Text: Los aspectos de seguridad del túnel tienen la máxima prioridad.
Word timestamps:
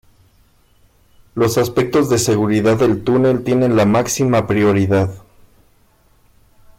Los 1.35 1.59
aspectos 1.59 2.09
de 2.09 2.17
seguridad 2.17 2.75
del 2.79 3.03
túnel 3.03 3.43
tienen 3.43 3.75
la 3.75 3.85
máxima 3.85 4.47
prioridad. 4.47 5.11